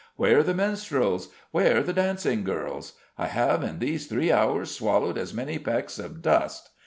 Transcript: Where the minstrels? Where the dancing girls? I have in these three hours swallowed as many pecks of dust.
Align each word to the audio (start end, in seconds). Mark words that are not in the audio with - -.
Where 0.15 0.41
the 0.41 0.55
minstrels? 0.55 1.29
Where 1.51 1.83
the 1.83 1.93
dancing 1.93 2.43
girls? 2.43 2.93
I 3.19 3.27
have 3.27 3.61
in 3.63 3.77
these 3.77 4.07
three 4.07 4.31
hours 4.31 4.71
swallowed 4.71 5.15
as 5.19 5.31
many 5.31 5.59
pecks 5.59 5.99
of 5.99 6.23
dust. 6.23 6.71